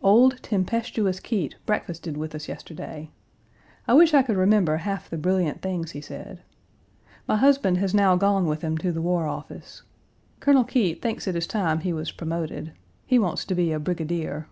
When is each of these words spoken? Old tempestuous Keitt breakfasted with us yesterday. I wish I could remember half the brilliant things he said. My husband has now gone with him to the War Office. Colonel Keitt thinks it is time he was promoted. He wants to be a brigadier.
Old 0.00 0.40
tempestuous 0.44 1.18
Keitt 1.18 1.56
breakfasted 1.66 2.16
with 2.16 2.36
us 2.36 2.46
yesterday. 2.46 3.10
I 3.88 3.94
wish 3.94 4.14
I 4.14 4.22
could 4.22 4.36
remember 4.36 4.76
half 4.76 5.10
the 5.10 5.18
brilliant 5.18 5.60
things 5.60 5.90
he 5.90 6.00
said. 6.00 6.40
My 7.26 7.34
husband 7.34 7.78
has 7.78 7.92
now 7.92 8.14
gone 8.14 8.46
with 8.46 8.62
him 8.62 8.78
to 8.78 8.92
the 8.92 9.02
War 9.02 9.26
Office. 9.26 9.82
Colonel 10.38 10.62
Keitt 10.62 11.02
thinks 11.02 11.26
it 11.26 11.34
is 11.34 11.48
time 11.48 11.80
he 11.80 11.92
was 11.92 12.12
promoted. 12.12 12.70
He 13.06 13.18
wants 13.18 13.44
to 13.44 13.56
be 13.56 13.72
a 13.72 13.80
brigadier. 13.80 14.46